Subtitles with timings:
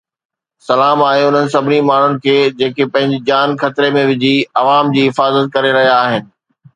[0.67, 4.31] سلام آهي انهن سڀني ماڻهن کي جيڪي پنهنجي جان خطري ۾ وجهي
[4.63, 6.27] عوام جي حفاظت ڪري رهيا آهن.